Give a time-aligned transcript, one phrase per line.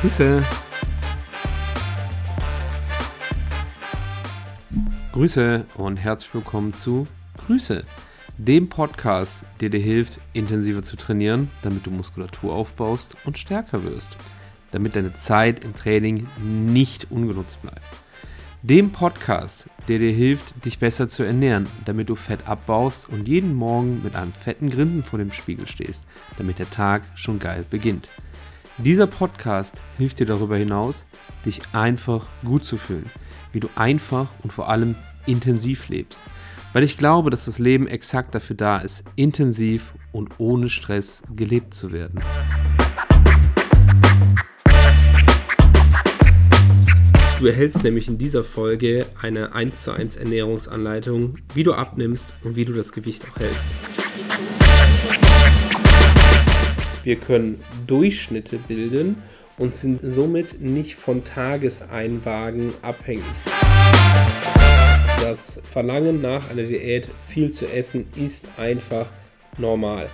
[0.00, 0.42] Grüße.
[5.12, 7.06] Grüße und herzlich willkommen zu
[7.44, 7.84] Grüße,
[8.38, 14.16] dem Podcast, der dir hilft, intensiver zu trainieren, damit du Muskulatur aufbaust und stärker wirst,
[14.70, 17.84] damit deine Zeit im Training nicht ungenutzt bleibt.
[18.62, 23.54] Dem Podcast, der dir hilft, dich besser zu ernähren, damit du Fett abbaust und jeden
[23.54, 26.04] Morgen mit einem fetten Grinsen vor dem Spiegel stehst,
[26.38, 28.08] damit der Tag schon geil beginnt.
[28.84, 31.04] Dieser Podcast hilft dir darüber hinaus,
[31.44, 33.10] dich einfach gut zu fühlen,
[33.52, 34.94] wie du einfach und vor allem
[35.26, 36.24] intensiv lebst.
[36.72, 41.74] Weil ich glaube, dass das Leben exakt dafür da ist, intensiv und ohne Stress gelebt
[41.74, 42.22] zu werden.
[47.38, 52.56] Du erhältst nämlich in dieser Folge eine 1 zu 1 Ernährungsanleitung, wie du abnimmst und
[52.56, 53.74] wie du das Gewicht auch hältst.
[57.02, 59.22] Wir können Durchschnitte bilden
[59.58, 63.24] und sind somit nicht von Tageseinwagen abhängig.
[65.22, 69.06] Das Verlangen nach einer Diät, viel zu essen, ist einfach
[69.58, 70.08] normal.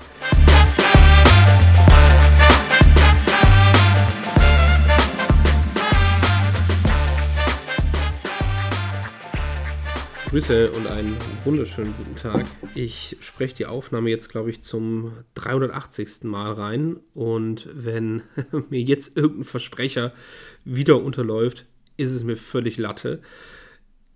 [10.26, 12.46] Grüße und einen wunderschönen guten Tag.
[12.74, 16.24] Ich spreche die Aufnahme jetzt, glaube ich, zum 380.
[16.24, 16.96] Mal rein.
[17.14, 18.22] Und wenn
[18.68, 20.12] mir jetzt irgendein Versprecher
[20.64, 21.66] wieder unterläuft,
[21.96, 23.22] ist es mir völlig Latte.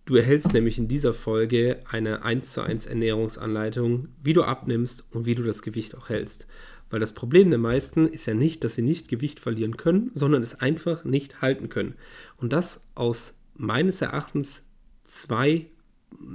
[0.04, 5.26] Du erhältst nämlich in dieser Folge eine 1 zu 1 Ernährungsanleitung, wie du abnimmst und
[5.26, 6.48] wie du das Gewicht auch hältst.
[6.90, 10.42] Weil das Problem der meisten ist ja nicht, dass sie nicht Gewicht verlieren können, sondern
[10.42, 11.94] es einfach nicht halten können.
[12.36, 14.68] Und das aus meines Erachtens
[15.04, 15.66] zwei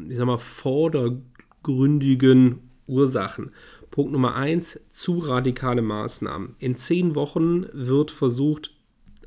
[0.09, 3.51] ich sag mal, vordergründigen Ursachen.
[3.91, 6.55] Punkt Nummer eins, zu radikale Maßnahmen.
[6.59, 8.71] In zehn Wochen wird versucht,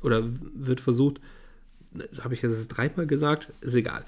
[0.01, 1.19] oder wird versucht,
[2.21, 3.53] habe ich jetzt dreimal gesagt?
[3.61, 4.05] Ist egal.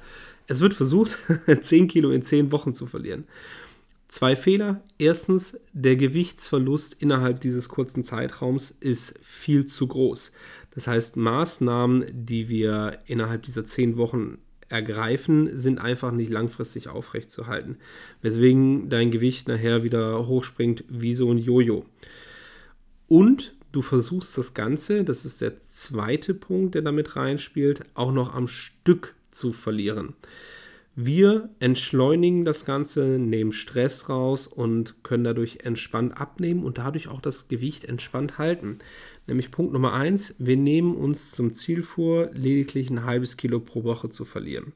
[0.48, 1.18] Es wird versucht,
[1.62, 3.26] 10 Kilo in 10 Wochen zu verlieren.
[4.08, 4.84] Zwei Fehler.
[4.98, 10.34] Erstens, der Gewichtsverlust innerhalb dieses kurzen Zeitraums ist viel zu groß.
[10.72, 14.40] Das heißt, Maßnahmen, die wir innerhalb dieser 10 Wochen
[14.72, 17.78] ergreifen, sind einfach nicht langfristig aufrechtzuerhalten.
[18.22, 21.86] Weswegen dein Gewicht nachher wieder hochspringt wie so ein Jojo.
[23.08, 28.34] Und du versuchst das Ganze, das ist der zweite Punkt, der damit reinspielt, auch noch
[28.34, 30.14] am Stück zu verlieren.
[30.96, 37.22] Wir entschleunigen das Ganze, nehmen Stress raus und können dadurch entspannt abnehmen und dadurch auch
[37.22, 38.80] das Gewicht entspannt halten.
[39.28, 43.84] Nämlich Punkt Nummer eins, wir nehmen uns zum Ziel vor, lediglich ein halbes Kilo pro
[43.84, 44.74] Woche zu verlieren.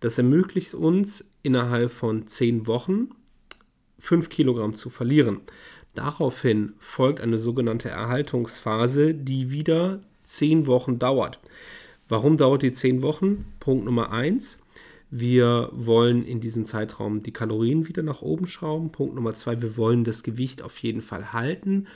[0.00, 3.10] Das ermöglicht uns innerhalb von zehn Wochen
[3.98, 5.40] fünf Kilogramm zu verlieren.
[5.94, 11.40] Daraufhin folgt eine sogenannte Erhaltungsphase, die wieder zehn Wochen dauert.
[12.08, 13.44] Warum dauert die zehn Wochen?
[13.60, 14.62] Punkt Nummer eins.
[15.10, 18.92] Wir wollen in diesem Zeitraum die Kalorien wieder nach oben schrauben.
[18.92, 21.88] Punkt Nummer zwei, wir wollen das Gewicht auf jeden Fall halten.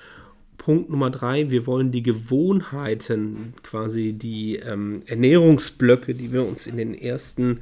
[0.58, 6.76] Punkt Nummer drei, wir wollen die Gewohnheiten, quasi die ähm, Ernährungsblöcke, die wir uns in
[6.76, 7.60] den ersten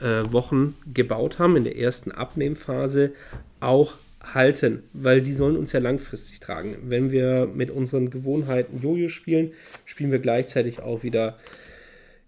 [0.00, 3.12] äh, Wochen gebaut haben, in der ersten Abnehmphase,
[3.60, 6.76] auch halten, weil die sollen uns ja langfristig tragen.
[6.84, 9.52] Wenn wir mit unseren Gewohnheiten Jojo spielen,
[9.84, 11.38] spielen wir gleichzeitig auch wieder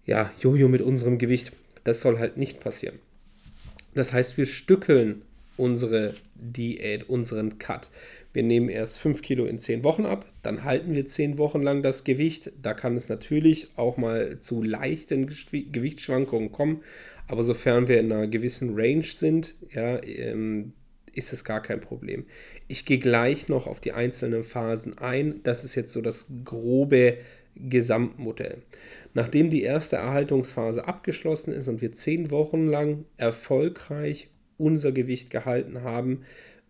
[0.05, 1.51] ja, Jojo mit unserem Gewicht.
[1.83, 2.99] Das soll halt nicht passieren.
[3.95, 5.21] Das heißt, wir stückeln
[5.57, 7.89] unsere Diät, unseren Cut.
[8.37, 11.81] Wir nehmen erst 5 Kilo in 10 Wochen ab, dann halten wir 10 Wochen lang
[11.81, 12.51] das Gewicht.
[12.61, 16.83] Da kann es natürlich auch mal zu leichten Gewichtsschwankungen kommen,
[17.27, 20.73] aber sofern wir in einer gewissen Range sind, ja, ähm,
[21.13, 22.25] ist es gar kein Problem.
[22.67, 25.41] Ich gehe gleich noch auf die einzelnen Phasen ein.
[25.41, 27.17] Das ist jetzt so das grobe
[27.55, 28.59] Gesamtmodell.
[29.15, 35.81] Nachdem die erste Erhaltungsphase abgeschlossen ist und wir 10 Wochen lang erfolgreich unser Gewicht gehalten
[35.81, 36.23] haben,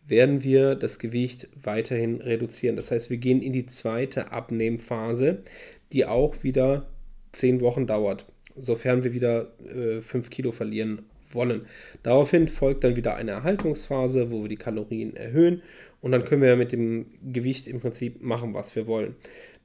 [0.07, 2.75] werden wir das Gewicht weiterhin reduzieren.
[2.75, 5.44] Das heißt, wir gehen in die zweite Abnehmphase,
[5.92, 6.88] die auch wieder
[7.33, 8.25] 10 Wochen dauert,
[8.56, 11.65] sofern wir wieder äh, 5 Kilo verlieren wollen.
[12.04, 15.62] Daraufhin folgt dann wieder eine Erhaltungsphase, wo wir die Kalorien erhöhen
[16.01, 19.15] und dann können wir mit dem Gewicht im Prinzip machen, was wir wollen.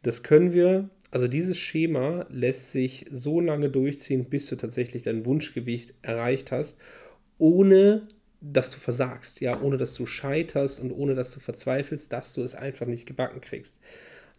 [0.03, 5.25] Das können wir, also dieses Schema lässt sich so lange durchziehen, bis du tatsächlich dein
[5.25, 6.81] Wunschgewicht erreicht hast,
[7.39, 8.09] ohne
[8.43, 12.43] dass du versagst, ja, ohne dass du scheiterst und ohne dass du verzweifelst, dass du
[12.43, 13.79] es einfach nicht gebacken kriegst.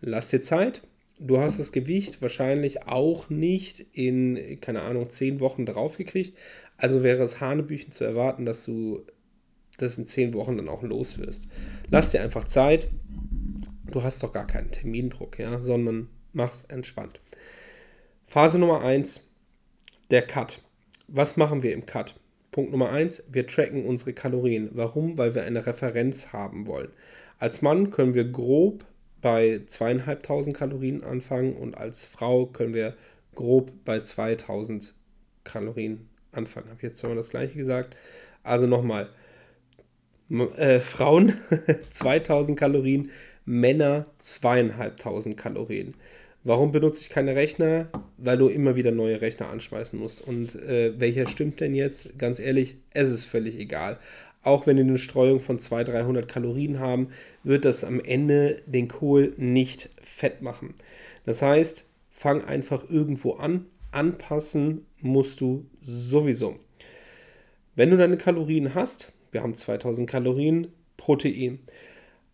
[0.01, 0.81] Lass dir Zeit.
[1.19, 6.37] Du hast das Gewicht wahrscheinlich auch nicht in, keine Ahnung, zehn Wochen draufgekriegt.
[6.75, 9.05] Also wäre es Hanebüchen zu erwarten, dass du
[9.77, 11.47] das in zehn Wochen dann auch los wirst.
[11.89, 12.89] Lass dir einfach Zeit.
[13.89, 17.21] Du hast doch gar keinen Termindruck, ja, sondern mach's entspannt.
[18.25, 19.29] Phase Nummer 1,
[20.11, 20.61] der Cut.
[21.07, 22.15] Was machen wir im Cut?
[22.53, 24.69] Punkt Nummer 1, wir tracken unsere Kalorien.
[24.73, 25.17] Warum?
[25.17, 26.89] Weil wir eine Referenz haben wollen.
[27.39, 28.85] Als Mann können wir grob
[29.21, 32.95] bei zweieinhalbtausend Kalorien anfangen und als Frau können wir
[33.33, 34.93] grob bei 2000
[35.43, 36.67] Kalorien anfangen.
[36.67, 37.97] Habe ich jetzt zweimal das gleiche gesagt.
[38.43, 39.09] Also nochmal,
[40.55, 41.33] äh, Frauen
[41.89, 43.09] 2000 Kalorien,
[43.45, 45.95] Männer zweieinhalbtausend Kalorien.
[46.45, 47.87] Warum benutze ich keine Rechner?
[48.17, 50.25] Weil du immer wieder neue Rechner anschmeißen musst.
[50.27, 52.19] Und äh, welcher stimmt denn jetzt?
[52.19, 53.97] Ganz ehrlich, es ist völlig egal.
[54.43, 57.09] Auch wenn die eine Streuung von 200, 300 Kalorien haben,
[57.43, 60.73] wird das am Ende den Kohl nicht fett machen.
[61.25, 63.67] Das heißt, fang einfach irgendwo an.
[63.91, 66.57] Anpassen musst du sowieso.
[67.75, 70.67] Wenn du deine Kalorien hast, wir haben 2000 Kalorien,
[70.97, 71.59] Protein.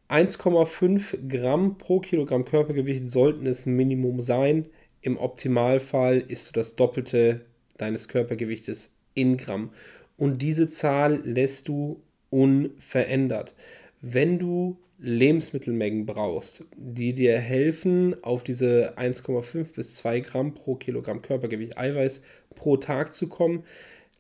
[0.09, 4.67] 1,5 Gramm pro Kilogramm Körpergewicht sollten es Minimum sein.
[5.01, 7.45] Im Optimalfall ist du das Doppelte
[7.77, 9.69] deines Körpergewichtes in Gramm.
[10.17, 12.01] Und diese Zahl lässt du
[12.31, 13.53] unverändert.
[14.01, 21.21] Wenn du Lebensmittelmengen brauchst, die dir helfen, auf diese 1,5 bis 2 Gramm pro Kilogramm
[21.21, 22.23] Körpergewicht Eiweiß
[22.55, 23.63] pro Tag zu kommen,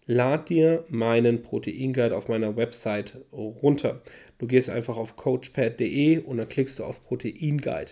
[0.09, 4.01] lad dir meinen Proteinguide auf meiner Website runter.
[4.39, 7.91] Du gehst einfach auf coachpad.de und dann klickst du auf Proteinguide.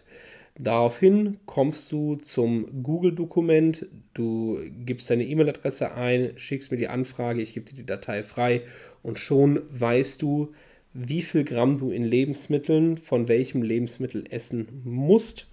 [0.57, 3.85] Daraufhin kommst du zum Google-Dokument,
[4.15, 8.61] du gibst deine E-Mail-Adresse ein, schickst mir die Anfrage, ich gebe dir die Datei frei
[9.03, 10.53] und schon weißt du,
[10.93, 15.47] wie viel Gramm du in Lebensmitteln von welchem Lebensmittel essen musst,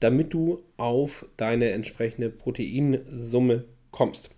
[0.00, 4.30] damit du auf deine entsprechende Proteinsumme kommst.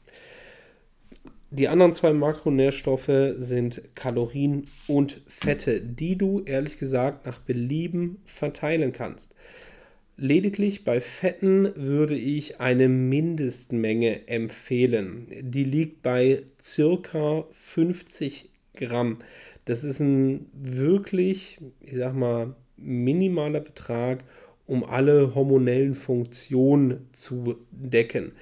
[1.56, 8.91] Die anderen zwei Makronährstoffe sind Kalorien und Fette, die du ehrlich gesagt nach Belieben verteilen
[8.91, 9.37] kannst.
[10.17, 15.29] Lediglich bei Fetten würde ich eine Mindestmenge empfehlen.
[15.43, 19.21] Die liegt bei circa 50 Gramm.
[19.65, 24.25] Das ist ein wirklich, ich sag mal, minimaler Betrag,
[24.67, 28.33] um alle hormonellen Funktionen zu decken.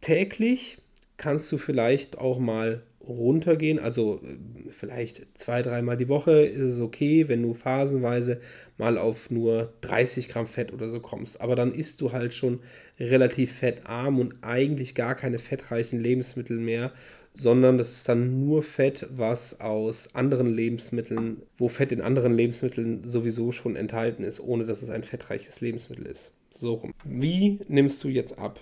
[0.00, 0.78] Täglich
[1.16, 3.78] kannst du vielleicht auch mal runtergehen.
[3.78, 8.40] Also äh, vielleicht zwei, dreimal die Woche ist es okay, wenn du phasenweise
[8.78, 11.40] mal auf nur 30 Gramm Fett oder so kommst.
[11.40, 12.60] Aber dann isst du halt schon
[12.98, 16.92] relativ fettarm und eigentlich gar keine fettreichen Lebensmittel mehr,
[17.34, 23.02] sondern das ist dann nur Fett, was aus anderen Lebensmitteln, wo Fett in anderen Lebensmitteln
[23.04, 26.32] sowieso schon enthalten ist, ohne dass es ein fettreiches Lebensmittel ist.
[26.52, 26.94] So rum.
[27.04, 28.60] Wie nimmst du jetzt ab?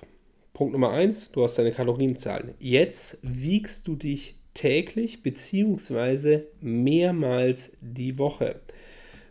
[0.62, 2.54] Punkt Nummer eins, du hast deine Kalorienzahlen.
[2.60, 6.42] Jetzt wiegst du dich täglich bzw.
[6.60, 8.60] mehrmals die Woche.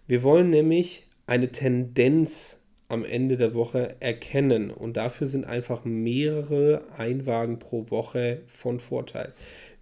[0.07, 6.83] Wir wollen nämlich eine Tendenz am Ende der Woche erkennen und dafür sind einfach mehrere
[6.97, 9.31] Einwagen pro Woche von Vorteil.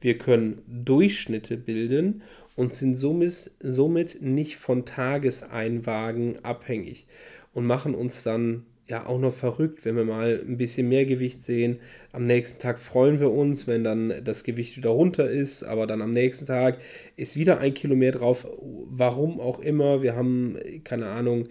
[0.01, 2.21] Wir können Durchschnitte bilden
[2.57, 7.07] und sind somit nicht von Tageseinwagen abhängig
[7.55, 11.41] und machen uns dann ja auch noch verrückt, wenn wir mal ein bisschen mehr Gewicht
[11.41, 11.79] sehen.
[12.11, 16.01] Am nächsten Tag freuen wir uns, wenn dann das Gewicht wieder runter ist, aber dann
[16.01, 16.79] am nächsten Tag
[17.15, 18.47] ist wieder ein Kilo mehr drauf.
[18.59, 20.01] Warum auch immer.
[20.01, 21.49] Wir haben, keine Ahnung,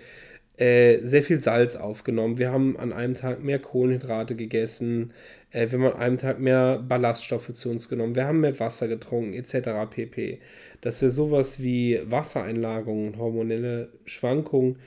[0.58, 2.38] äh, sehr viel Salz aufgenommen.
[2.38, 5.12] Wir haben an einem Tag mehr Kohlenhydrate gegessen.
[5.52, 8.16] Äh, wir haben an einem Tag mehr Ballaststoffe zu uns genommen.
[8.16, 9.88] Wir haben mehr Wasser getrunken, etc.
[9.88, 10.40] pp.
[10.80, 14.78] Dass wir sowas wie Wassereinlagerungen, hormonelle Schwankungen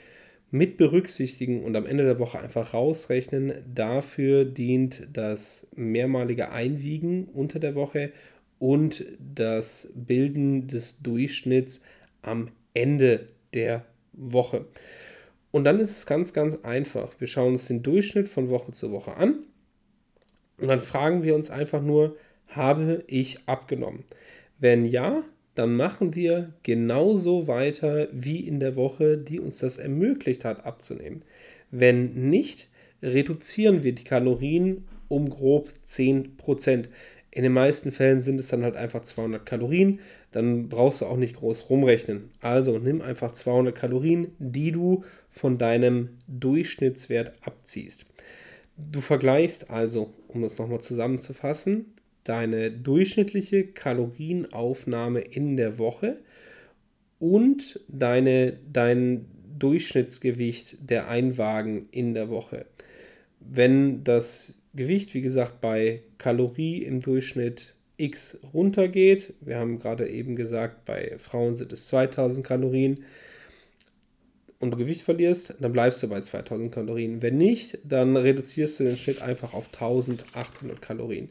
[0.52, 3.54] mit berücksichtigen und am Ende der Woche einfach rausrechnen.
[3.74, 8.12] Dafür dient das mehrmalige Einwiegen unter der Woche
[8.60, 11.82] und das Bilden des Durchschnitts
[12.22, 14.66] am Ende der Woche.
[15.52, 17.14] Und dann ist es ganz, ganz einfach.
[17.20, 19.40] Wir schauen uns den Durchschnitt von Woche zu Woche an
[20.58, 22.18] und dann fragen wir uns einfach nur,
[22.48, 24.04] habe ich abgenommen?
[24.60, 25.24] Wenn ja,
[25.56, 31.24] dann machen wir genauso weiter wie in der Woche, die uns das ermöglicht hat, abzunehmen.
[31.72, 32.70] Wenn nicht,
[33.04, 36.86] reduzieren wir die Kalorien um grob 10%.
[37.32, 40.00] In den meisten Fällen sind es dann halt einfach 200 Kalorien.
[40.32, 42.30] Dann brauchst du auch nicht groß rumrechnen.
[42.42, 48.06] Also nimm einfach 200 Kalorien, die du von deinem Durchschnittswert abziehst.
[48.78, 51.94] Du vergleichst also, um das nochmal zusammenzufassen,
[52.24, 56.18] deine durchschnittliche Kalorienaufnahme in der Woche
[57.20, 59.26] und deine, dein
[59.58, 62.66] Durchschnittsgewicht der Einwagen in der Woche.
[63.40, 70.36] Wenn das Gewicht, wie gesagt, bei Kalorie im Durchschnitt x runtergeht, wir haben gerade eben
[70.36, 73.04] gesagt, bei Frauen sind es 2000 Kalorien,
[74.62, 77.22] und du Gewicht verlierst, dann bleibst du bei 2000 Kalorien.
[77.22, 81.30] Wenn nicht, dann reduzierst du den Schnitt einfach auf 1800 Kalorien.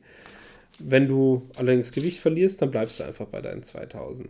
[0.84, 4.28] Wenn du allerdings Gewicht verlierst, dann bleibst du einfach bei deinen 2000.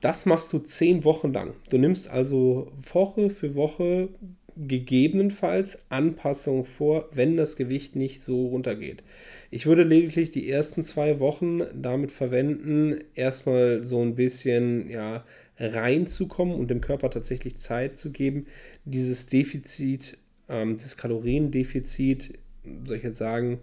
[0.00, 1.54] Das machst du 10 Wochen lang.
[1.70, 4.08] Du nimmst also Woche für Woche
[4.56, 9.02] gegebenenfalls Anpassungen vor, wenn das Gewicht nicht so runtergeht.
[9.50, 15.24] Ich würde lediglich die ersten zwei Wochen damit verwenden, erstmal so ein bisschen ja,
[15.58, 18.46] reinzukommen und dem Körper tatsächlich Zeit zu geben,
[18.84, 20.18] dieses Defizit,
[20.48, 22.38] ähm, dieses Kaloriendefizit,
[22.84, 23.60] soll ich jetzt sagen,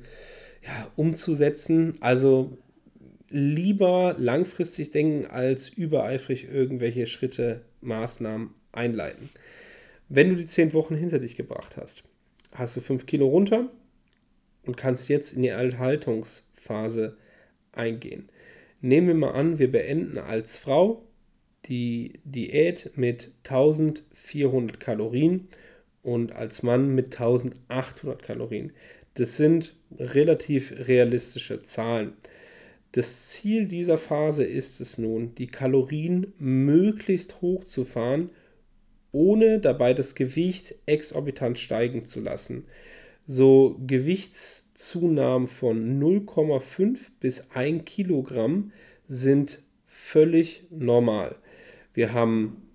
[0.68, 1.96] ja, umzusetzen.
[2.02, 2.58] Also
[3.30, 9.30] lieber langfristig denken, als übereifrig irgendwelche Schritte, Maßnahmen einleiten.
[10.10, 12.04] Wenn du die zehn Wochen hinter dich gebracht hast,
[12.54, 13.70] hast du fünf Kilo runter
[14.66, 17.18] und kannst jetzt in die Erhaltungsphase
[17.72, 18.30] eingehen.
[18.82, 21.04] Nehmen wir mal an, wir beenden als Frau
[21.66, 25.48] die Diät mit 1400 Kalorien
[26.04, 28.72] und als Mann mit 1800 Kalorien.
[29.18, 32.14] Das sind relativ realistische Zahlen.
[32.92, 38.32] Das Ziel dieser Phase ist es nun, die Kalorien möglichst hoch zu fahren,
[39.12, 42.66] ohne dabei das Gewicht exorbitant steigen zu lassen.
[43.26, 48.72] So Gewichtszunahmen von 0,5 bis 1 Kilogramm
[49.08, 51.38] sind völlig normal.
[51.96, 52.67] Wir haben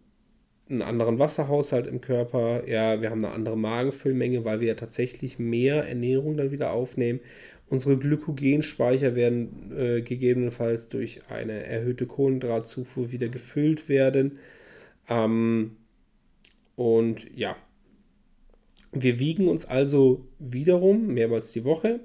[0.73, 5.39] einen anderen Wasserhaushalt im Körper, ja, wir haben eine andere Magenfüllmenge, weil wir ja tatsächlich
[5.39, 7.21] mehr Ernährung dann wieder aufnehmen.
[7.69, 14.39] Unsere Glykogenspeicher werden äh, gegebenenfalls durch eine erhöhte Kohlenhydratzufuhr wieder gefüllt werden.
[15.09, 15.77] Ähm,
[16.77, 17.57] und ja,
[18.93, 22.01] wir wiegen uns also wiederum mehrmals die Woche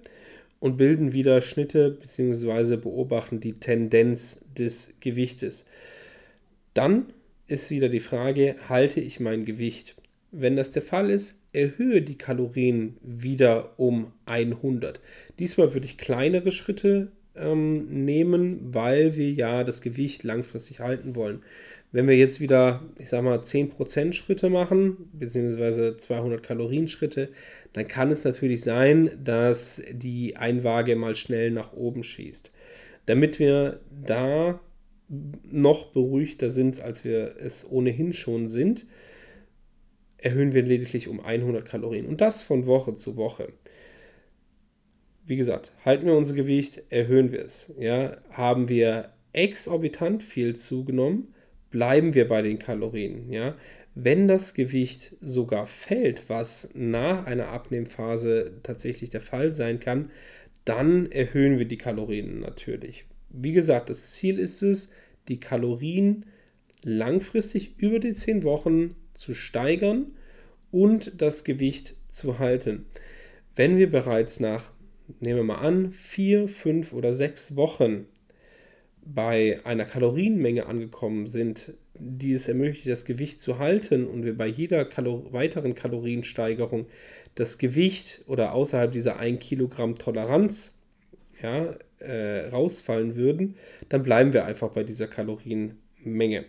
[0.59, 2.77] und bilden wieder Schnitte bzw.
[2.77, 5.65] beobachten die Tendenz des Gewichtes.
[6.73, 7.07] Dann
[7.47, 9.95] ist wieder die Frage, halte ich mein Gewicht?
[10.31, 14.99] Wenn das der Fall ist, erhöhe die Kalorien wieder um 100.
[15.39, 21.41] Diesmal würde ich kleinere Schritte ähm, nehmen, weil wir ja das Gewicht langfristig halten wollen.
[21.91, 27.29] Wenn wir jetzt wieder, ich sag mal, 10% Schritte machen, beziehungsweise 200 Kalorien Schritte,
[27.73, 32.51] dann kann es natürlich sein, dass die Einwaage mal schnell nach oben schießt.
[33.05, 34.59] Damit wir da
[35.09, 38.85] noch beruhigter sind, als wir es ohnehin schon sind,
[40.17, 43.53] erhöhen wir lediglich um 100 Kalorien und das von Woche zu Woche.
[45.25, 47.73] Wie gesagt, halten wir unser Gewicht, erhöhen wir es.
[47.79, 51.33] Ja, haben wir exorbitant viel zugenommen,
[51.69, 53.31] bleiben wir bei den Kalorien.
[53.31, 53.55] Ja,
[53.93, 60.11] wenn das Gewicht sogar fällt, was nach einer Abnehmphase tatsächlich der Fall sein kann,
[60.65, 64.89] dann erhöhen wir die Kalorien natürlich wie gesagt, das Ziel ist es,
[65.27, 66.25] die Kalorien
[66.83, 70.11] langfristig über die 10 Wochen zu steigern
[70.71, 72.85] und das Gewicht zu halten.
[73.55, 74.71] Wenn wir bereits nach,
[75.19, 78.05] nehmen wir mal an, 4, 5 oder 6 Wochen
[79.03, 84.47] bei einer Kalorienmenge angekommen sind, die es ermöglicht, das Gewicht zu halten und wir bei
[84.47, 86.87] jeder Kalor weiteren Kaloriensteigerung
[87.35, 90.77] das Gewicht oder außerhalb dieser 1 Kilogramm Toleranz
[91.41, 93.55] ja, äh, rausfallen würden,
[93.89, 96.45] dann bleiben wir einfach bei dieser Kalorienmenge.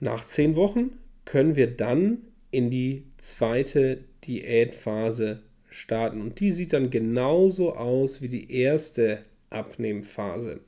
[0.00, 2.18] Nach zehn Wochen können wir dann
[2.50, 6.20] in die zweite Diätphase starten.
[6.20, 10.60] Und die sieht dann genauso aus wie die erste Abnehmphase.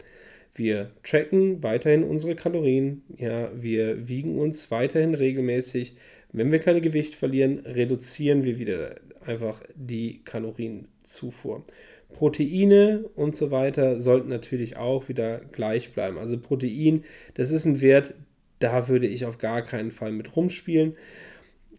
[0.55, 5.97] Wir tracken weiterhin unsere Kalorien, ja, wir wiegen uns weiterhin regelmäßig.
[6.33, 11.65] Wenn wir kein Gewicht verlieren, reduzieren wir wieder einfach die Kalorienzufuhr.
[12.13, 16.19] Proteine und so weiter sollten natürlich auch wieder gleich bleiben.
[16.19, 17.05] Also Protein,
[17.35, 18.15] das ist ein Wert,
[18.59, 20.97] da würde ich auf gar keinen Fall mit rumspielen.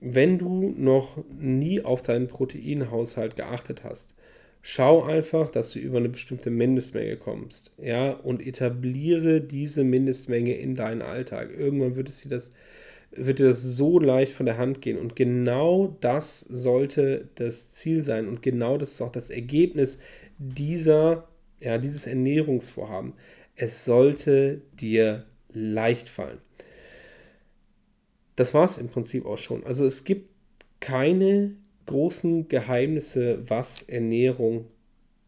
[0.01, 4.15] Wenn du noch nie auf deinen Proteinhaushalt geachtet hast,
[4.61, 10.75] schau einfach, dass du über eine bestimmte Mindestmenge kommst, ja, und etabliere diese Mindestmenge in
[10.75, 11.51] deinen Alltag.
[11.57, 12.51] Irgendwann wird es dir das
[13.15, 14.97] wird dir das so leicht von der Hand gehen.
[14.97, 18.27] Und genau das sollte das Ziel sein.
[18.27, 19.99] Und genau das ist auch das Ergebnis
[20.37, 21.27] dieser,
[21.59, 23.13] ja, dieses Ernährungsvorhaben.
[23.55, 26.39] Es sollte dir leicht fallen.
[28.35, 29.63] Das war es im Prinzip auch schon.
[29.63, 30.29] Also es gibt
[30.79, 34.65] keine großen Geheimnisse, was Ernährung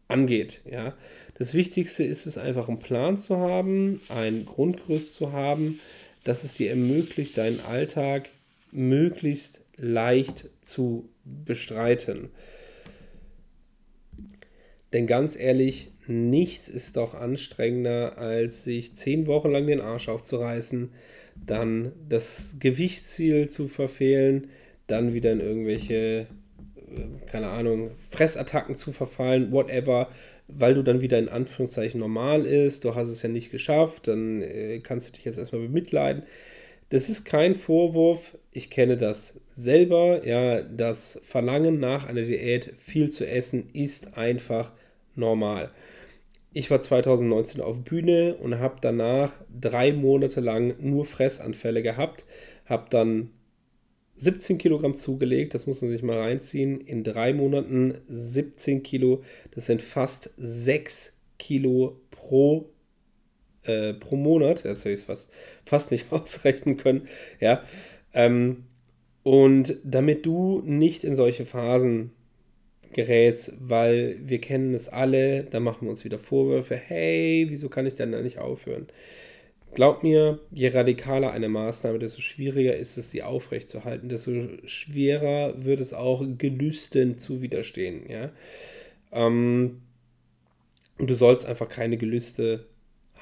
[0.08, 0.60] angeht.
[0.70, 0.94] Ja.
[1.38, 5.80] Das Wichtigste ist es einfach, einen Plan zu haben, ein Grundgerüst zu haben,
[6.24, 8.28] das es dir ermöglicht, deinen Alltag
[8.72, 12.30] möglichst leicht zu bestreiten.
[14.92, 20.90] Denn ganz ehrlich, nichts ist doch anstrengender, als sich zehn Wochen lang den Arsch aufzureißen,
[21.44, 24.48] dann das Gewichtsziel zu verfehlen,
[24.86, 30.08] dann wieder in irgendwelche, äh, keine Ahnung, Fressattacken zu verfallen, whatever,
[30.48, 34.42] weil du dann wieder in Anführungszeichen normal ist, du hast es ja nicht geschafft, dann
[34.42, 36.22] äh, kannst du dich jetzt erstmal bemitleiden.
[36.88, 43.10] Das ist kein Vorwurf, ich kenne das selber, ja, das Verlangen nach einer Diät, viel
[43.10, 44.72] zu essen, ist einfach
[45.16, 45.72] normal.
[46.52, 52.24] Ich war 2019 auf Bühne und habe danach drei Monate lang nur Fressanfälle gehabt,
[52.66, 53.30] habe dann
[54.14, 56.80] 17 Kilogramm zugelegt, das muss man sich mal reinziehen.
[56.80, 62.70] In drei Monaten 17 Kilo, das sind fast 6 Kilo pro,
[63.68, 64.64] äh, pro Monat.
[64.64, 65.32] Jetzt habe ich es fast,
[65.64, 67.08] fast nicht ausrechnen können.
[67.40, 67.62] Ja.
[68.14, 68.64] Ähm,
[69.22, 72.12] und damit du nicht in solche Phasen
[72.92, 77.86] gerätst, weil wir kennen es alle, da machen wir uns wieder Vorwürfe, hey, wieso kann
[77.86, 78.86] ich denn da nicht aufhören?
[79.74, 84.30] Glaub mir, je radikaler eine Maßnahme, desto schwieriger ist es, sie aufrechtzuerhalten, desto
[84.64, 88.08] schwerer wird es auch Gelüsten zu widerstehen.
[88.08, 88.30] Ja?
[89.12, 89.82] Ähm,
[90.98, 92.64] und du sollst einfach keine Gelüste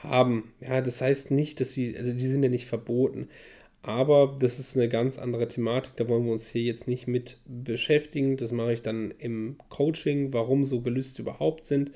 [0.04, 0.52] haben.
[0.60, 3.28] Ja, das heißt nicht, dass sie, also die sind ja nicht verboten.
[3.82, 7.38] Aber das ist eine ganz andere Thematik, da wollen wir uns hier jetzt nicht mit
[7.44, 8.38] beschäftigen.
[8.38, 11.92] Das mache ich dann im Coaching, warum so Gelüste überhaupt sind.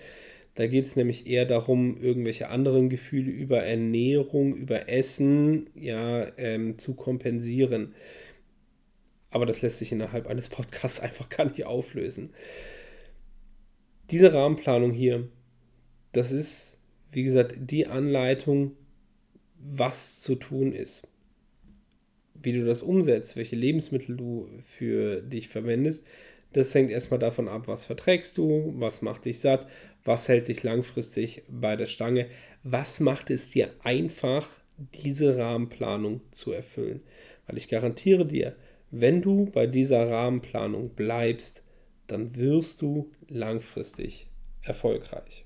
[0.55, 6.79] Da geht es nämlich eher darum, irgendwelche anderen Gefühle über Ernährung, über Essen ja, ähm,
[6.79, 7.95] zu kompensieren.
[9.31, 12.31] Aber das lässt sich innerhalb eines Podcasts einfach gar nicht auflösen.
[14.11, 15.29] Diese Rahmenplanung hier,
[16.13, 16.78] das ist,
[17.13, 18.73] wie gesagt, die Anleitung,
[19.59, 21.09] was zu tun ist.
[22.35, 26.07] Wie du das umsetzt, welche Lebensmittel du für dich verwendest,
[26.53, 29.67] das hängt erstmal davon ab, was verträgst du, was macht dich satt,
[30.05, 32.27] was hält dich langfristig bei der Stange,
[32.63, 34.49] was macht es dir einfach,
[35.05, 37.03] diese Rahmenplanung zu erfüllen.
[37.47, 38.57] Weil ich garantiere dir,
[38.91, 41.63] wenn du bei dieser Rahmenplanung bleibst,
[42.07, 44.29] dann wirst du langfristig
[44.63, 45.45] erfolgreich.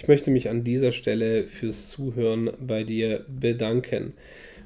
[0.00, 4.14] Ich möchte mich an dieser Stelle fürs Zuhören bei dir bedanken.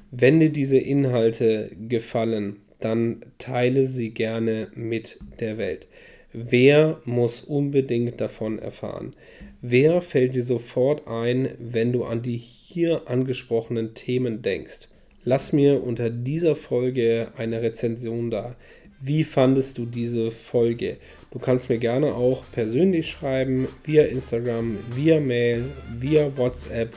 [0.09, 5.87] Wenn dir diese Inhalte gefallen, dann teile sie gerne mit der Welt.
[6.31, 9.13] Wer muss unbedingt davon erfahren?
[9.61, 14.87] Wer fällt dir sofort ein, wenn du an die hier angesprochenen Themen denkst?
[15.25, 18.55] Lass mir unter dieser Folge eine Rezension da.
[19.01, 20.95] Wie fandest du diese Folge?
[21.35, 25.65] Du kannst mir gerne auch persönlich schreiben, via Instagram, via Mail,
[25.99, 26.95] via WhatsApp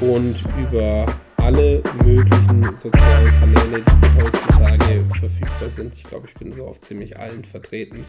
[0.00, 5.94] und über alle möglichen sozialen Kanäle, die heutzutage verfügbar sind.
[5.94, 8.04] Ich glaube, ich bin so auf ziemlich allen vertreten.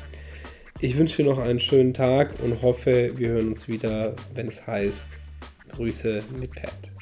[0.79, 4.65] Ich wünsche dir noch einen schönen Tag und hoffe, wir hören uns wieder, wenn es
[4.65, 5.19] heißt
[5.71, 6.98] Grüße mit Pat.